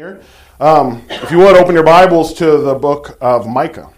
[0.00, 0.22] here.
[0.60, 3.90] Um, if you would, open your Bibles to the book of Micah.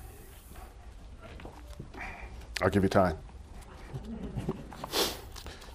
[2.60, 3.16] I'll give you time.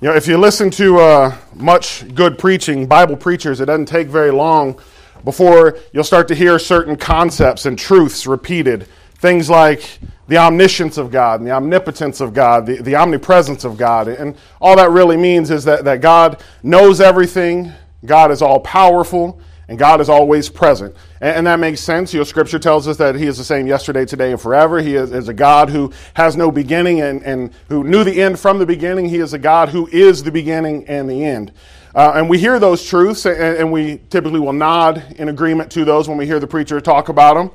[0.01, 4.09] You know, if you listen to uh, much good preaching, Bible preachers, it doesn't take
[4.09, 4.77] very long
[5.23, 8.85] before you'll start to hear certain concepts and truths repeated.
[9.19, 9.97] Things like
[10.27, 14.09] the omniscience of God and the omnipotence of God, the, the omnipresence of God.
[14.09, 17.71] And all that really means is that, that God knows everything,
[18.03, 20.95] God is all powerful, and God is always present.
[21.19, 22.13] And, and, that makes sense.
[22.13, 24.79] You know, Scripture tells us that He is the same yesterday, today, and forever.
[24.81, 28.39] He is, is a God who has no beginning and, and who knew the end
[28.39, 29.09] from the beginning.
[29.09, 31.51] He is a God who is the beginning and the end.
[31.93, 35.83] Uh, and we hear those truths, and, and, we typically will nod in agreement to
[35.83, 37.49] those when we hear the preacher talk about them.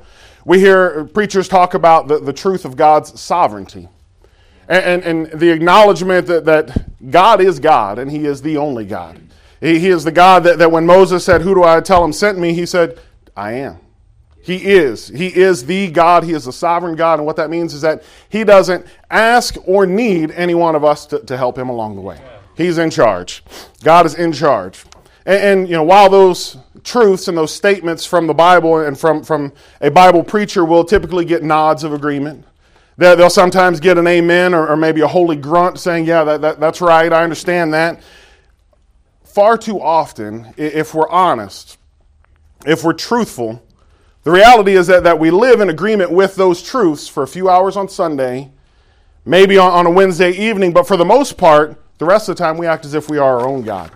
[0.45, 3.87] We hear preachers talk about the, the truth of God's sovereignty.
[4.67, 8.85] And, and, and the acknowledgement that, that God is God and He is the only
[8.85, 9.19] God.
[9.63, 12.37] He, is the God that, that when Moses said, Who do I tell him sent
[12.37, 12.53] me?
[12.53, 12.99] He said,
[13.33, 13.79] I am.
[14.41, 15.07] He is.
[15.07, 16.25] He is the God.
[16.25, 17.19] He is the sovereign God.
[17.19, 21.05] And what that means is that He doesn't ask or need any one of us
[21.07, 22.19] to, to help Him along the way.
[22.57, 23.41] He's in charge.
[23.85, 24.83] God is in charge.
[25.25, 29.23] And, and, you know, while those truths and those statements from the Bible and from,
[29.23, 32.43] from a Bible preacher will typically get nods of agreement,
[32.97, 36.59] they'll sometimes get an amen or, or maybe a holy grunt saying, Yeah, that, that,
[36.59, 37.13] that's right.
[37.13, 38.01] I understand that
[39.33, 41.77] far too often, if we're honest,
[42.67, 43.63] if we're truthful,
[44.23, 47.49] the reality is that, that we live in agreement with those truths for a few
[47.49, 48.51] hours on Sunday,
[49.25, 52.43] maybe on, on a Wednesday evening, but for the most part, the rest of the
[52.43, 53.91] time we act as if we are our own God.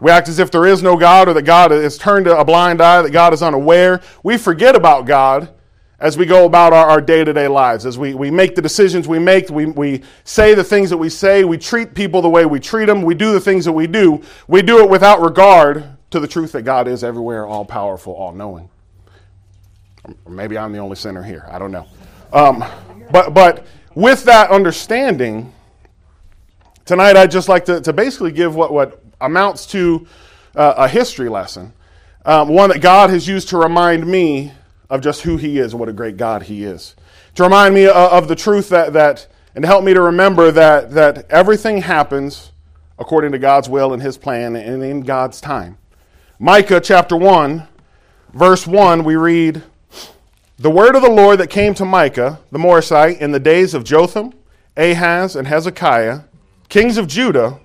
[0.00, 2.80] We act as if there is no God or that God has turned a blind
[2.80, 4.00] eye, that God is unaware.
[4.22, 5.50] We forget about God
[6.00, 9.06] as we go about our day to day lives, as we, we make the decisions
[9.06, 12.46] we make, we, we say the things that we say, we treat people the way
[12.46, 15.84] we treat them, we do the things that we do, we do it without regard
[16.10, 18.70] to the truth that God is everywhere, all powerful, all knowing.
[20.26, 21.46] Maybe I'm the only sinner here.
[21.50, 21.86] I don't know.
[22.32, 22.64] Um,
[23.12, 25.52] but, but with that understanding,
[26.86, 30.06] tonight I'd just like to, to basically give what, what amounts to
[30.56, 31.74] uh, a history lesson,
[32.24, 34.52] um, one that God has used to remind me
[34.90, 36.94] of just who He is and what a great God He is.
[37.36, 40.50] To remind me uh, of the truth that, that and to help me to remember
[40.50, 42.52] that, that everything happens
[42.98, 45.78] according to God's will and His plan and in God's time.
[46.38, 47.66] Micah chapter 1,
[48.32, 49.62] verse 1, we read,
[50.58, 53.84] The word of the Lord that came to Micah, the Morasite, in the days of
[53.84, 54.32] Jotham,
[54.76, 56.20] Ahaz, and Hezekiah,
[56.68, 57.60] kings of Judah,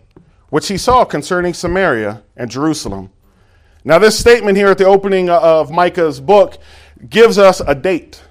[0.49, 3.11] which he saw concerning Samaria and Jerusalem.
[3.83, 6.57] Now, this statement here at the opening uh, of Micah's book
[7.09, 8.23] gives us a date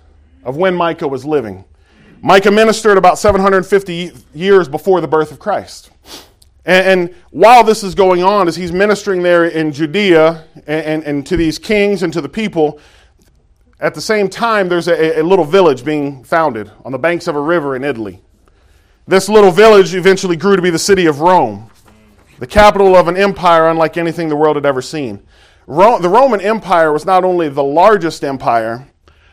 [0.43, 1.65] of when Micah was living.
[2.21, 5.91] Micah ministered about 750 years before the birth of Christ.
[6.65, 11.05] And, and while this is going on, as he's ministering there in Judea and, and,
[11.05, 12.81] and, to these kings and to the people,
[13.81, 17.37] at the same time, there's a, a little village being founded on the banks of
[17.37, 18.23] a river in Italy.
[19.07, 21.71] This little village eventually grew to be the city of Rome,
[22.39, 25.23] the capital of an empire unlike anything the world had ever seen.
[25.67, 28.87] Ro- the Roman Empire was not only the largest empire,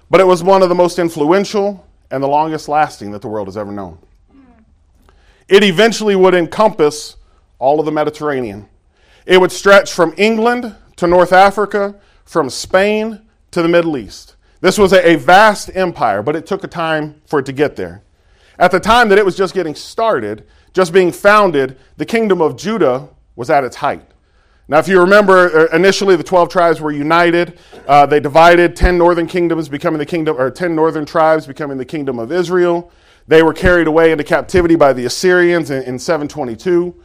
[0.10, 3.48] but it was one of the most influential and the longest lasting that the world
[3.48, 3.98] has ever known.
[5.48, 7.18] It eventually would encompass
[7.60, 8.68] all of the Mediterranean.
[9.26, 13.22] It would stretch from England to North Africa, from Spain
[13.52, 14.36] to the Middle East.
[14.62, 17.76] This was a, a vast empire, but it took a time for it to get
[17.76, 18.04] there.
[18.58, 22.56] At the time that it was just getting started, just being founded, the kingdom of
[22.56, 24.11] Judah was at its height.
[24.72, 27.60] Now, if you remember, uh, initially the 12 tribes were united.
[27.90, 31.84] Uh, they divided 10 northern kingdoms becoming the kingdom, or 10 northern tribes becoming the
[31.84, 32.90] kingdom of Israel.
[33.28, 36.96] They were carried away into captivity by the Assyrians in, in 722.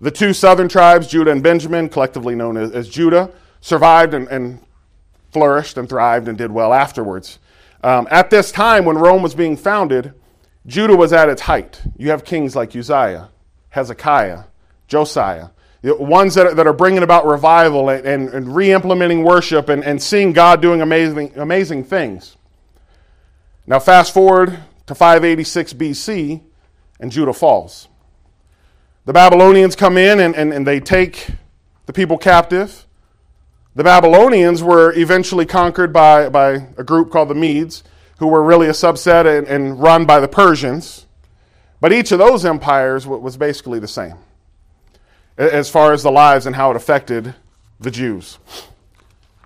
[0.00, 3.30] The two southern tribes, Judah and Benjamin, collectively known as, as Judah,
[3.60, 4.58] survived and, and,
[5.30, 7.38] flourished and thrived and did well afterwards.
[7.84, 10.14] Um, at this time, when Rome was being founded,
[10.66, 11.82] Judah was at its height.
[11.98, 13.28] You have kings like Uzziah,
[13.68, 14.44] Hezekiah,
[14.88, 15.50] Josiah
[15.82, 19.82] ones that are, that are bringing about revival and, and, and re implementing worship and,
[19.84, 22.36] and seeing God doing amazing, amazing things.
[23.66, 26.42] Now, fast forward to 586 BC,
[26.98, 27.88] and Judah falls.
[29.06, 31.28] The Babylonians come in and, and, and they take
[31.86, 32.86] the people captive.
[33.74, 37.82] The Babylonians were eventually conquered by, by a group called the Medes,
[38.18, 41.06] who were really a subset and, and run by the Persians.
[41.80, 44.16] But each of those empires was basically the same
[45.40, 47.34] as far as the lives and how it affected
[47.80, 48.38] the Jews.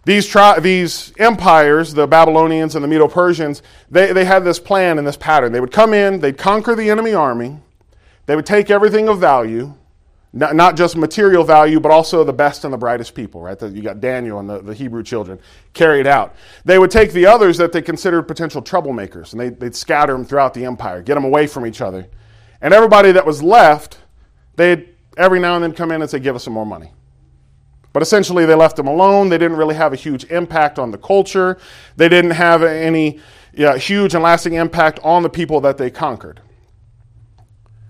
[0.05, 4.99] These, tri- these empires, the Babylonians and the Medo Persians, they, they had this plan
[4.99, 5.52] and this pattern.
[5.52, 7.58] They would come in, they'd conquer the enemy army,
[8.26, 9.75] they would take everything of value,
[10.32, 13.61] Not, not just material value, but also the best and the brightest people, right?
[13.62, 15.38] You got Daniel and the, the Hebrew children
[15.75, 16.35] carried out.
[16.64, 20.25] They would take the others that they considered potential troublemakers and they, they'd scatter them
[20.25, 22.08] throughout the empire, get them away from each other.
[22.61, 23.99] And everybody that was left,
[24.56, 26.93] they'd every now and then come in and say, Give us some more money.
[27.93, 29.28] But essentially, they left them alone.
[29.28, 31.58] They didn't really have a huge impact on the culture.
[31.96, 33.20] They didn't have any
[33.55, 36.40] huge and lasting impact on the people that they conquered.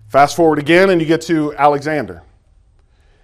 [0.08, 2.22] Fast forward again, and you get to Alexander.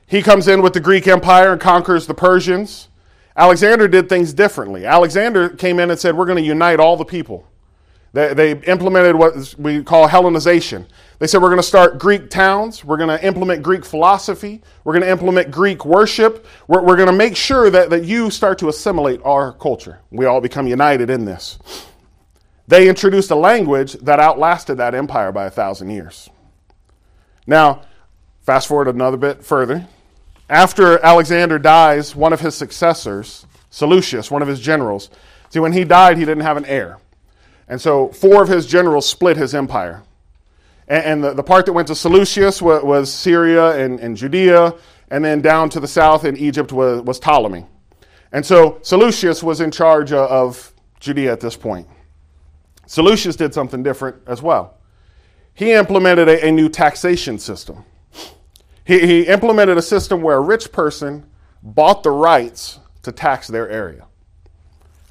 [0.07, 2.89] He comes in with the Greek Empire and conquers the Persians.
[3.37, 4.87] Alexander did things differently.
[4.87, 7.47] Alexander came in and said, We're going to unite all the people.
[8.13, 10.87] They, they implemented what we call Hellenization.
[11.21, 12.85] They said, We're going to start Greek towns.
[12.85, 14.63] We're going to implement Greek philosophy.
[14.85, 16.47] We're going to implement Greek worship.
[16.67, 20.01] We're, we're going to make sure that, that you start to assimilate our culture.
[20.11, 21.59] We all become united in this.
[22.67, 26.29] They introduced a language that outlasted that empire by a thousand years.
[27.47, 27.83] Now,
[28.43, 29.87] fast forward another bit further.
[30.49, 35.11] After Alexander dies, one of his successors, Seleucus, one of his generals,
[35.51, 36.99] see, when he died, he didn't have an heir.
[37.71, 40.03] And so four of his generals split his empire.
[40.89, 44.75] And, and the, the, part that went to Seleucus was, was Syria and, and, Judea,
[45.09, 47.65] and then down to the south in Egypt was, was Ptolemy.
[48.33, 51.87] And so Seleucus was in charge of Judea at this point.
[52.87, 54.77] Seleucus did something different as well.
[55.55, 57.85] He implemented a, a new taxation system.
[58.85, 61.25] He, he implemented a system where a rich person
[61.63, 64.07] bought the rights to tax their area.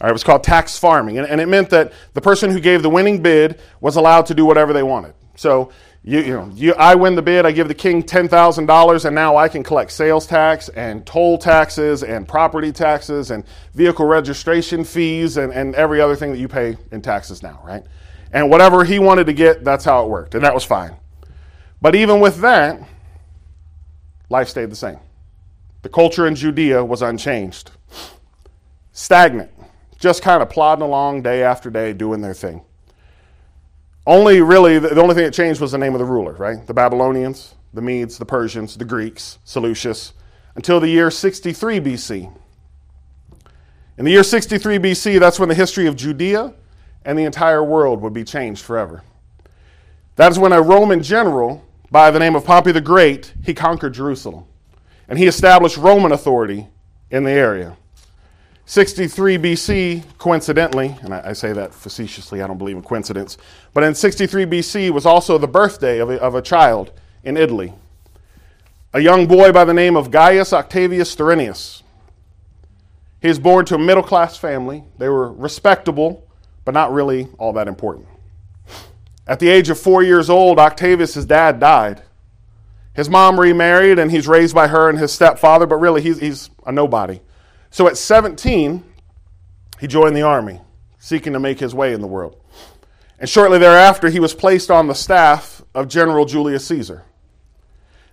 [0.07, 2.90] It was called tax farming, and, and, it meant that the person who gave the
[2.90, 5.13] winning bid was allowed to do whatever they wanted.
[5.36, 5.72] So,
[6.04, 9.36] you, you know, you, I win the bid, I give the king $10,000, and now
[9.36, 13.44] I can collect sales tax and toll taxes and property taxes and
[13.74, 17.84] vehicle registration fees and, and every other thing that you pay in taxes now, right?
[18.31, 20.96] And whatever he wanted to get, that's how it worked, and that was fine.
[21.81, 22.81] But even with that,
[24.30, 25.00] life stayed the same.
[25.81, 27.72] The culture in Judea was unchanged,
[28.94, 29.51] stagnant
[30.00, 32.62] just kind of plodding along day after day, doing their thing.
[34.07, 36.66] Only really, the only thing that changed was the name of the ruler, right?
[36.66, 40.13] The Babylonians, the Medes, the Persians, the Greeks, Seleucus,
[40.56, 42.34] until the year 63 BC.
[43.98, 46.54] In the year 63 BC, that's when the history of Judea
[47.04, 49.04] and the entire world would be changed forever.
[50.16, 53.94] That is when a Roman general by the name of Pompey the Great, he conquered
[53.94, 54.46] Jerusalem.
[55.07, 56.68] And he established Roman authority
[57.12, 57.78] in the area.
[58.69, 63.36] 63 BC, coincidentally, and I, I, say that facetiously, I don't believe in coincidence,
[63.74, 66.92] but in 63 BC was also the birthday of a, of a child
[67.24, 67.74] in Italy.
[68.94, 71.81] A young boy by the name of Gaius Octavius Thurinus.
[73.24, 74.83] He was born to a middle class family.
[75.00, 76.27] They were respectable,
[76.63, 78.06] but not really all that important.
[79.25, 82.04] At the age of four years old, Octavius' dad died.
[82.94, 86.51] His mom remarried, and he's raised by her and his stepfather, but really he's, he's
[86.68, 87.19] a nobody.
[87.71, 88.83] So at 17,
[89.80, 90.62] he joined the army,
[90.98, 92.38] seeking to make his way in the world.
[93.19, 97.04] And shortly thereafter, he was placed on the staff of General Julius Caesar.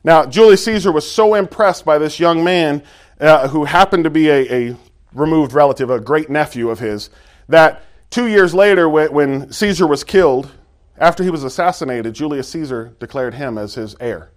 [0.04, 2.82] Now, Julius Caesar was so impressed by this young man
[3.20, 4.76] uh, who happened to be a, a,
[5.12, 7.10] removed relative, a great nephew of his,
[7.48, 10.52] that two years later, when Caesar was killed,
[10.98, 14.30] after he was assassinated, Julius Caesar declared him as his heir.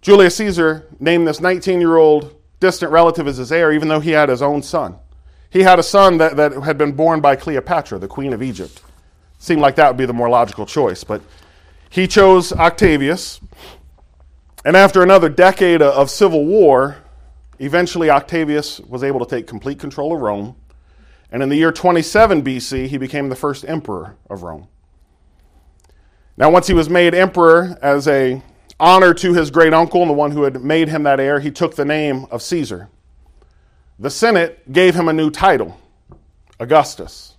[0.00, 4.10] Julius Caesar named this 19 year old distant relative as his heir, even though he
[4.10, 4.96] had his own son.
[5.50, 8.82] He had a son that, that had been born by Cleopatra, the queen of Egypt.
[9.38, 11.22] Seemed like that would be the more logical choice, but
[11.90, 13.40] he chose Octavius.
[14.64, 16.96] And after another decade of civil war,
[17.58, 20.56] eventually Octavius was able to take complete control of Rome.
[21.30, 24.68] And in the year 27 BC, he became the first emperor of Rome.
[26.36, 28.42] Now, once he was made emperor as a
[28.78, 31.50] honor to his great uncle and the one who had made him that heir, he
[31.50, 32.88] took the name of Caesar.
[33.98, 35.78] The Senate gave him a new title,
[36.60, 37.36] Augustus.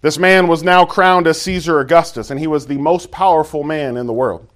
[0.00, 3.96] This man was now crowned as Caesar Augustus, and he was the most powerful man
[3.96, 4.48] in the world.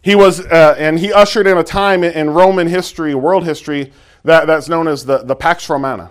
[0.00, 3.92] He was, uh, and he ushered in a time in Roman history, world history,
[4.22, 6.10] that, that's known as the, the Pax Romana.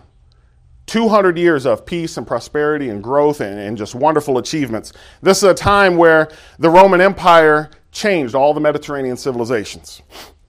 [0.88, 4.94] 200 years of peace and prosperity and growth and, and, just wonderful achievements.
[5.22, 6.30] This is a time where
[6.60, 10.02] the Roman Empire changed all the Mediterranean civilizations.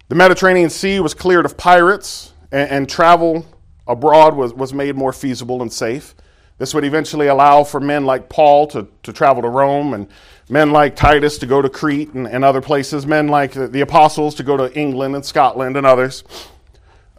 [0.09, 3.47] The Mediterranean Sea was cleared of pirates, and, and travel
[3.87, 6.15] abroad was, was made more feasible and safe.
[6.59, 10.09] This would eventually allow for men like Paul to, to travel to Rome, and
[10.49, 13.81] men like Titus to go to Crete and, and other places, men like the, the,
[13.81, 16.25] apostles to go to England and Scotland and others.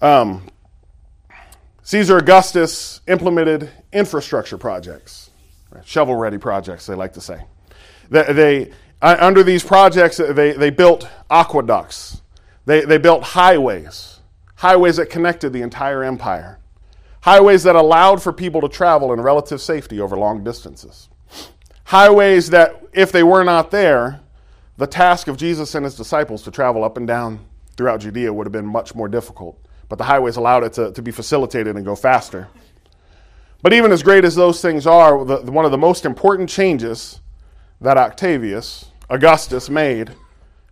[0.02, 0.44] Um,
[1.84, 5.30] Caesar Augustus implemented infrastructure projects,
[5.86, 7.42] shovel ready projects, they like to say.
[8.10, 12.22] They, they, under these projects, they, they built aqueducts.
[12.66, 14.20] They, they built highways,
[14.56, 16.60] highways that connected the entire empire,
[17.22, 21.08] highways that allowed for people to travel in relative safety over long distances,
[21.86, 24.20] highways that, if they were not there,
[24.78, 27.40] the task of Jesus and his disciples to travel up and down
[27.78, 29.58] throughout Judea would have been much more difficult.
[29.88, 32.50] But the highways allowed it to, to be facilitated and go faster.
[33.62, 37.22] But even as great as those things are, the, one of the most important changes
[37.82, 40.16] that Octavius, Augustus, made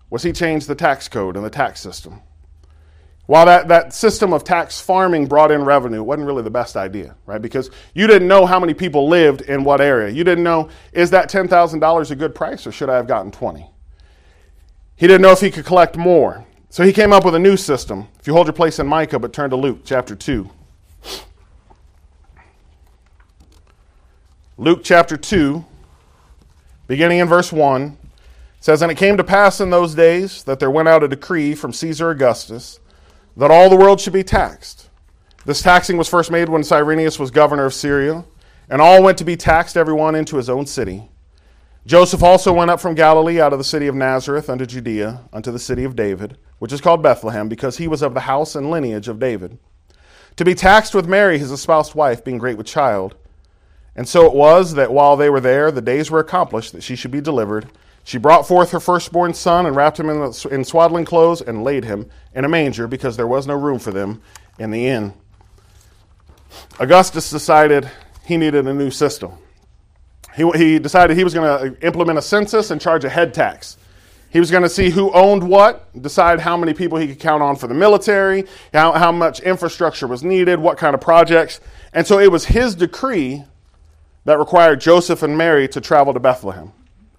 [0.09, 2.21] was he changed the tax code and the tax system.
[3.27, 6.75] While that, that system of tax farming brought in revenue, it wasn't really the best
[6.75, 7.41] idea, right?
[7.41, 10.13] Because you didn't know how many people lived in what area.
[10.13, 13.67] You didn't know, is that $10,000 a good price or should I have gotten 20?
[14.95, 16.45] He didn't know if he could collect more.
[16.69, 18.07] So he came up with a new system.
[18.19, 20.50] If you hold your place in Micah, but turn to Luke chapter 2.
[24.57, 25.65] Luke chapter 2,
[26.87, 27.97] beginning in verse 1,
[28.59, 31.55] says, And it came to pass in those days that there went out a decree
[31.55, 32.79] from Caesar Augustus
[33.37, 34.89] that all the world should be taxed.
[35.45, 38.25] This taxing was first made when Cyrenius was governor of Syria,
[38.69, 41.09] and all went to be taxed, every one into his own city.
[41.85, 45.51] Joseph also went up from Galilee out of the city of Nazareth unto Judea, unto
[45.51, 48.71] the city of David, which is called Bethlehem, because he was of the house and
[48.71, 49.59] lineage of David,
[50.35, 53.13] to be taxed with Mary, his espoused wife, being great with child.
[53.95, 56.95] And so it was that while they were there, the days were accomplished that she
[56.95, 57.69] should be delivered.
[58.03, 61.63] She brought forth her firstborn son and wrapped him in, the, in swaddling clothes and
[61.63, 64.21] laid him in a manger because there was no room for them
[64.59, 65.13] in the inn.
[66.79, 67.89] Augustus decided
[68.25, 69.31] he needed a new system.
[70.35, 73.77] He, he decided he was going to implement a census and charge a head tax.
[74.29, 77.41] He was going to see who owned what, decide how many people he could count
[77.41, 81.61] on for the military, how, how much infrastructure was needed, what kind of projects.
[81.93, 83.45] And so it was his decree
[84.25, 86.72] that required Joseph and Mary to travel to Bethlehem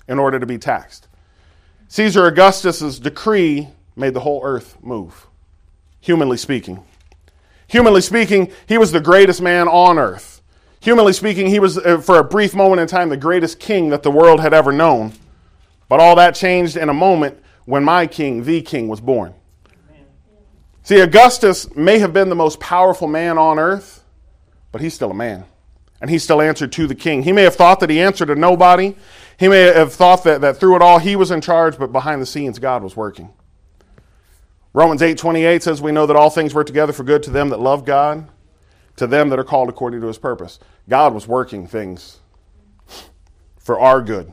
[0.08, 1.08] in order to be taxed.
[1.88, 5.26] Caesar Augustus's decree made the whole earth move,
[6.00, 6.84] humanly speaking.
[7.68, 10.42] Humanly speaking, he was the greatest man on earth.
[10.80, 14.02] Humanly speaking, he was, uh, for a brief moment in time, the greatest king that
[14.02, 15.12] the world had ever known.
[15.88, 19.34] But all that changed in a moment when my king, the king, was born.
[20.82, 24.04] See, Augustus may have been the most powerful man on earth,
[24.70, 25.44] but he's still a man.
[26.00, 27.22] And he still answered to the king.
[27.22, 28.94] He may have thought that he answered to nobody.
[29.38, 32.20] He may have thought that, that through it all he was in charge, but behind
[32.20, 33.30] the scenes God was working.
[34.72, 37.60] Romans 8:28 says we know that all things work together for good to them that
[37.60, 38.28] love God,
[38.96, 40.58] to them that are called according to his purpose.
[40.86, 42.18] God was working things
[43.58, 44.32] for our good.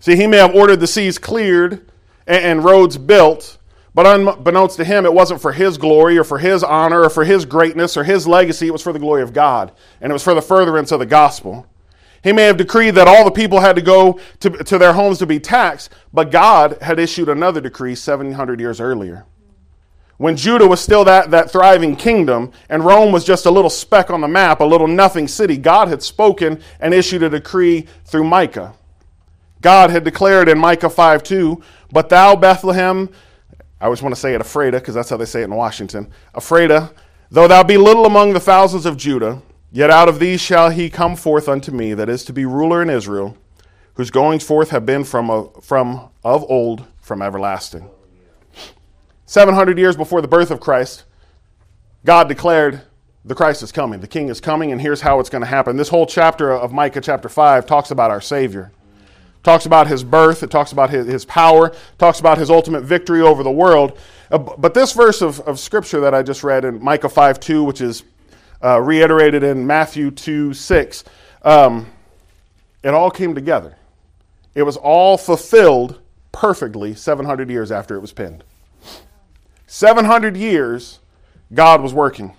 [0.00, 1.90] See, he may have ordered the seas cleared
[2.26, 3.56] and, roads built,
[3.94, 7.24] but unbeknownst to him, it wasn't for his glory or for his honor or for
[7.24, 8.66] his greatness or his legacy.
[8.66, 11.06] It was for the glory of God, and it was for the furtherance of the
[11.06, 11.66] gospel.
[12.22, 15.18] He may have decreed that all the people had to go to, to their homes
[15.18, 19.26] to be taxed, but God had issued another decree 700 years earlier
[20.16, 24.10] when Judah was still that, that thriving kingdom and Rome was just a little speck
[24.10, 28.24] on the map, a little nothing city, God had spoken and issued a decree through
[28.24, 28.74] Micah.
[29.60, 33.08] God had declared in Micah 5 2, But thou, Bethlehem,
[33.84, 36.10] I always want to say it Ephrata, because that's how they say it in Washington.
[36.34, 36.90] Ephrata,
[37.30, 40.88] though thou be little among the thousands of Judah, yet out of these shall he
[40.88, 43.36] come forth unto me, that is to be ruler in Israel,
[43.92, 47.90] whose goings forth have been from, from of old, from everlasting.
[49.26, 51.04] 700 years before the birth of Christ,
[52.06, 52.80] God declared
[53.22, 54.00] the Christ is coming.
[54.00, 55.76] The King is coming, and here's how it's going to happen.
[55.76, 58.72] This whole chapter of Micah, chapter 5, talks about our Savior.
[59.44, 63.20] Talks about his birth, it talks about his, his power, talks about his ultimate victory
[63.20, 63.98] over the world.
[64.30, 67.62] Uh, but this verse of, of Scripture that I just read in Micah 5 2,
[67.62, 68.02] which is
[68.64, 71.04] uh, reiterated in Matthew 2 6,
[71.42, 71.86] um,
[72.82, 73.76] it all came together.
[74.54, 76.00] It was all fulfilled
[76.32, 78.44] perfectly 700 years after it was penned.
[79.66, 81.00] 700 years,
[81.52, 82.34] God was working.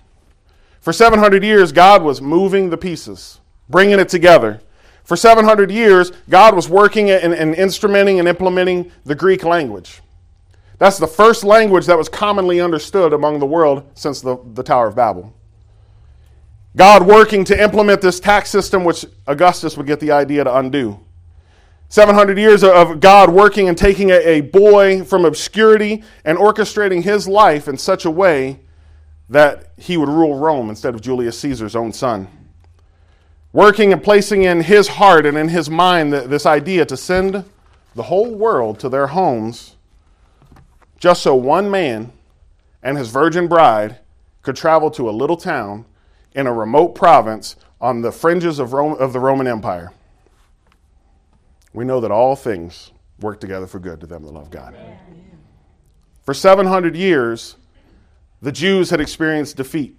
[0.80, 4.60] For 700 years, God was moving the pieces, bringing it together.
[5.06, 10.02] For 700 years, God was working and, and instrumenting and implementing the Greek language.
[10.78, 14.88] That's the first language that was commonly understood among the world since the, the Tower
[14.88, 15.32] of Babel.
[16.74, 20.98] God working to implement this tax system, which Augustus would get the idea to undo.
[21.88, 27.68] 700 years of God working and taking a, boy from obscurity and orchestrating his life
[27.68, 28.58] in such a way
[29.28, 32.26] that he would rule Rome instead of Julius Caesar's own son.
[33.56, 37.42] Working and placing in his heart and in his mind this idea to send
[37.94, 39.76] the whole world to their homes
[40.98, 42.12] just so one man
[42.82, 43.96] and his virgin bride
[44.42, 45.86] could travel to a little town
[46.34, 49.90] in a remote province on the fringes of, Rome, of the Roman Empire
[51.72, 54.74] we know that all things work together for good to them that love God.
[54.74, 54.98] Amen.
[56.24, 57.56] For 700 years,
[58.42, 59.98] the Jews had experienced defeat.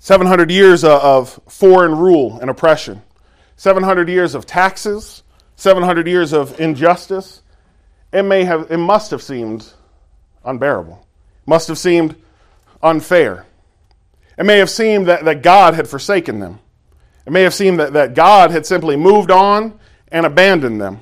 [0.00, 3.02] 700 years of foreign rule and oppression.
[3.56, 5.22] 700 years of taxes,
[5.56, 7.42] 700 years of injustice.
[8.10, 9.70] It may have it must have seemed
[10.42, 11.06] unbearable.
[11.44, 12.16] Must have seemed
[12.82, 13.44] unfair.
[14.38, 16.60] It may have seemed that, that God had forsaken them.
[17.26, 19.78] It may have seemed that, that God had simply moved on
[20.08, 21.00] and abandoned them.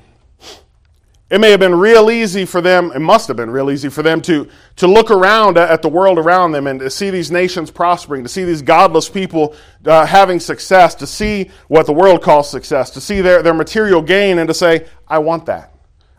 [1.29, 4.01] It may have been real easy for them, it must have been real easy for
[4.01, 7.69] them to, to look around at the world around them and to see these nations
[7.69, 9.55] prospering, to see these godless people
[9.85, 14.01] uh, having success, to see what the world calls success, to see their, their material
[14.01, 15.71] gain, and to say, I want that.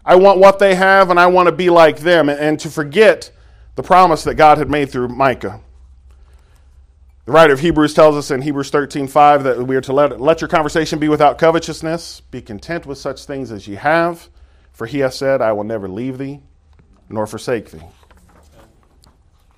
[0.05, 2.71] I want what they have, and I want to be like them, and, and to
[2.71, 3.33] forget
[3.75, 5.61] the promise that God had made through Micah.
[7.27, 10.41] The writer of Hebrews tells us in Hebrews 13:5 that we are to let, let
[10.41, 14.29] your conversation be without covetousness, be content with such things as ye have
[14.73, 16.41] for he has said, I will never leave thee
[17.09, 17.83] nor forsake thee.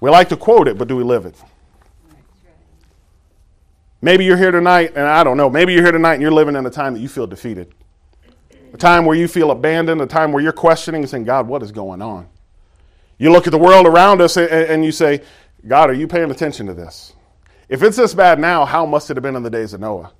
[0.00, 1.36] We like to quote it, but do we live it?
[4.00, 6.56] Maybe you're here tonight, and I don't know, maybe you're here tonight and you're living
[6.56, 7.72] in a time that you feel defeated.
[8.72, 11.62] A time where you feel abandoned, a time where you're questioning and saying, God, what
[11.62, 12.26] is going on?
[13.18, 15.22] You look at the world around us and you say,
[15.68, 17.12] God, are you paying attention to this?
[17.68, 20.12] If it's this bad now, how must it have been in the days of Noah?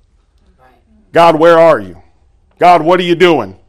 [1.11, 2.01] God, where are you?
[2.59, 3.59] God, what are you doing?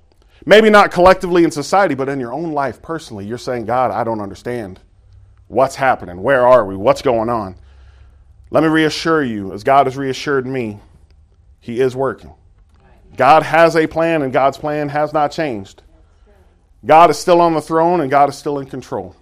[0.46, 4.04] Maybe not collectively in society, but in your own life personally, you're saying, God, I
[4.04, 4.80] don't understand.
[5.48, 6.22] What's happening?
[6.22, 6.76] Where are we?
[6.76, 7.56] What's going on?
[8.50, 10.78] Let me reassure you, as God has reassured me,
[11.60, 12.32] He is working.
[13.16, 15.82] God has a plan, and God's plan has not changed.
[16.84, 19.16] God is still on the throne, and God is still in control.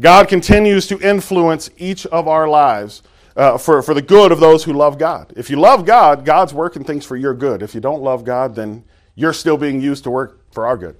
[0.00, 3.02] God continues to influence each of our lives
[3.36, 5.32] uh, for, for the good of those who love God.
[5.36, 7.62] If you love God, God's working things for your good.
[7.62, 8.84] If you don't love God, then
[9.18, 10.96] you're still being used to work for our good.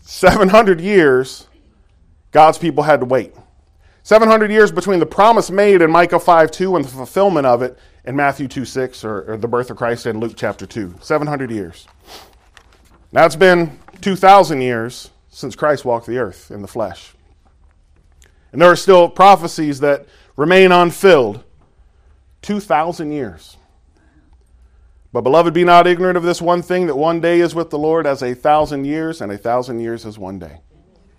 [0.00, 1.46] 700 years,
[2.32, 3.32] God's people had to wait.
[4.02, 7.78] 700 years between the promise made in Micah 5 2 and the fulfillment of it
[8.04, 10.96] in Matthew 2 6 or, or the birth of Christ in Luke chapter 2.
[11.00, 11.86] 700 years.
[13.12, 17.14] Now it's been 2,000 years since Christ walked the earth in the flesh.
[18.50, 21.44] And there are still prophecies that remain unfilled.
[22.42, 23.56] 2,000 years.
[25.12, 27.78] But, beloved, be not ignorant of this one thing that one day is with the
[27.78, 30.60] Lord as a thousand years, and a thousand years as one day.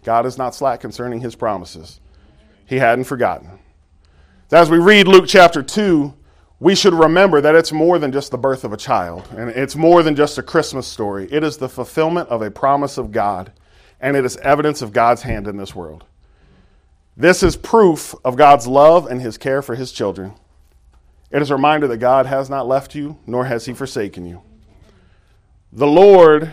[0.04, 2.00] God is not slack concerning his promises.
[2.66, 3.60] He hadn't forgotten.
[4.52, 6.14] As we read Luke chapter 2,
[6.60, 9.76] we should remember that it's more than just the birth of a child, and it's
[9.76, 11.28] more than just a Christmas story.
[11.32, 13.52] It is the fulfillment of a promise of God,
[14.00, 16.06] and it is evidence of God's hand in this world.
[17.18, 20.34] This is proof of God's love and his care for his children.
[21.32, 24.42] It is a reminder that God has not left you, nor has he forsaken you.
[25.72, 26.52] The Lord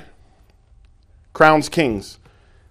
[1.32, 2.18] crowns kings.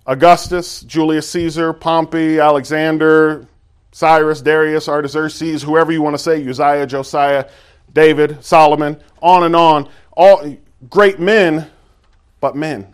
[0.06, 3.46] Augustus, Julius Caesar, Pompey, Alexander,
[3.92, 7.50] Cyrus, Darius, Artaxerxes, whoever you want to say, Uzziah, Josiah,
[7.92, 9.90] David, Solomon, on and on.
[10.16, 10.56] All
[10.90, 11.70] great men,
[12.40, 12.94] but men.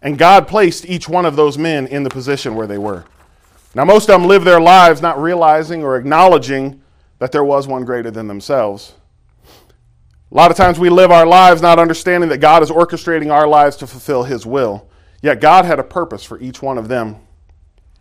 [0.00, 3.04] And God placed each one of those men in the position where they were.
[3.74, 6.81] Now, most of them live their lives not realizing or acknowledging
[7.22, 8.94] that there was one greater than themselves.
[10.32, 13.46] A lot of times we live our lives not understanding that God is orchestrating our
[13.46, 14.88] lives to fulfill His will.
[15.22, 17.14] Yet God had a purpose for each one of them,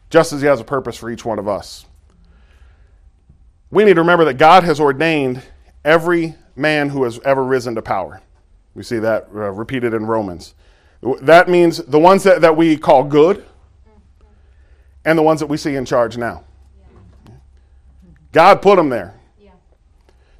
[0.09, 1.85] just as He has a purpose for each one of us.
[3.69, 5.43] We need to remember that God has ordained
[5.85, 8.23] every man who has ever risen to power.
[8.73, 10.55] We see that uh, repeated in Romans.
[11.21, 13.45] That means the ones that, that we call good
[15.05, 16.43] and the ones that we see in charge now.
[18.31, 19.15] God put them there.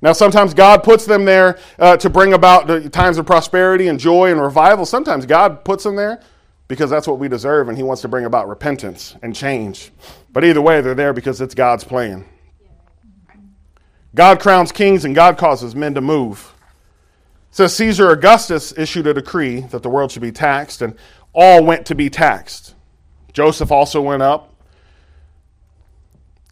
[0.04, 4.32] Now, sometimes God puts them there uh, to bring about times of prosperity and joy
[4.32, 4.86] and revival.
[4.86, 6.24] Sometimes God puts them there
[6.68, 9.92] because that's what we deserve and He wants to bring about repentance and change.
[10.32, 12.26] But either way, they're there because it's God's plan.
[14.16, 16.54] God crowns kings and God causes men to move.
[17.52, 20.96] It says Caesar Augustus issued a decree that the world should be taxed, and
[21.34, 22.76] all went to be taxed.
[23.34, 24.54] Joseph also went up.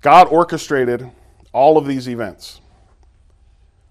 [0.02, 1.10] God orchestrated
[1.52, 2.62] all of these events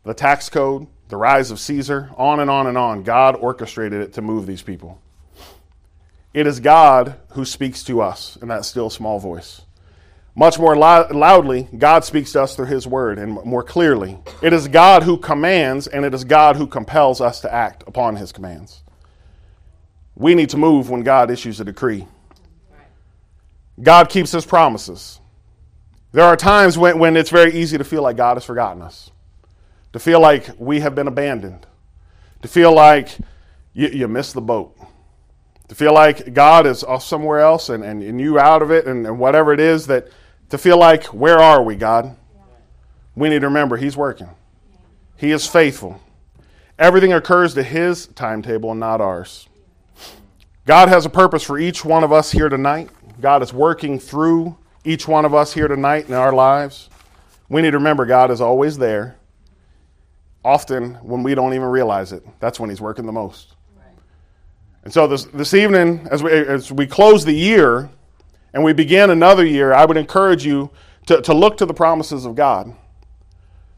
[0.04, 3.02] the tax code, the rise of Caesar, on and on and on.
[3.02, 5.00] God orchestrated it to move these people.
[6.32, 9.62] It is God who speaks to us in that still small voice.
[10.34, 14.16] Much more loudly, God speaks to us through His Word and more clearly.
[14.40, 18.16] It is God who commands and it is God who compels us to act upon
[18.16, 18.82] His commands.
[20.14, 22.06] We need to move when God issues a decree.
[23.82, 25.17] God keeps His promises.
[26.12, 29.10] There are times when, when it's very easy to feel like God has forgotten us,
[29.92, 31.66] to feel like we have been abandoned,
[32.42, 33.16] to feel like
[33.74, 34.76] you, you missed the boat,
[35.68, 38.86] to feel like God is off somewhere else and, and, and you out of it
[38.86, 40.08] and, and whatever it is that
[40.48, 42.16] to feel like, where are we, God?
[43.14, 44.30] We need to remember He's working.
[45.16, 46.00] He is faithful.
[46.78, 49.46] Everything occurs to His timetable and not ours.
[50.64, 52.88] God has a purpose for each one of us here tonight.
[53.20, 56.88] God is working through each one of us here tonight in our lives.
[57.48, 59.16] We need to remember God is always there.
[60.44, 63.54] Often when we don't even realize it, that's when He's working the most.
[64.84, 67.90] And so this, this evening, as we, as we close the year
[68.54, 70.70] and we begin another year, I would encourage you
[71.06, 72.74] to, to look to the promises of God.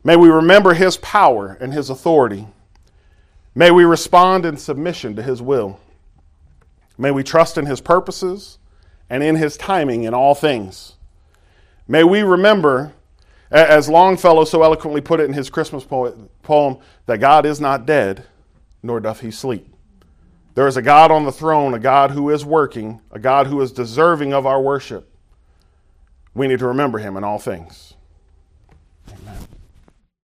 [0.04, 2.46] May we remember His power and His authority.
[3.54, 5.80] May we respond in submission to His will.
[6.96, 8.58] May we trust in His purposes
[9.10, 10.94] and in His timing in all things.
[11.86, 12.92] May we remember,
[13.50, 18.24] as Longfellow so eloquently put it in his Christmas poem, that God is not dead,
[18.80, 19.66] nor doth He sleep.
[20.54, 23.60] There is a God on the throne, a God who is working, a God who
[23.60, 25.12] is deserving of our worship.
[26.32, 27.89] We need to remember Him in all things.